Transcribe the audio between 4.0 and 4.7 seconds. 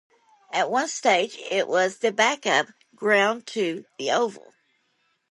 Oval.